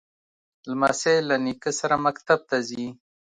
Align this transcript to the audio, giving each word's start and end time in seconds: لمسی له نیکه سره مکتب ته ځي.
لمسی 0.69 1.15
له 1.29 1.35
نیکه 1.45 1.71
سره 1.79 1.95
مکتب 2.05 2.39
ته 2.49 2.57
ځي. 2.69 2.85